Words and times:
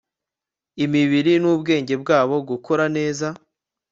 imibiri 0.83 1.31
n'ubwenge 1.41 1.93
bwabo 2.01 2.35
gukura 2.49 2.85
neza 2.97 3.27